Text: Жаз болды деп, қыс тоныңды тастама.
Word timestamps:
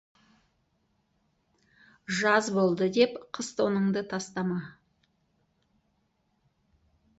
Жаз 2.21 2.49
болды 2.57 2.89
деп, 2.97 3.21
қыс 3.39 3.53
тоныңды 3.61 4.05
тастама. 4.15 4.59